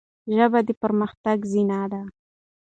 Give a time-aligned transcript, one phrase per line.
[0.35, 2.01] ژبه د پرمختګ زینه ده.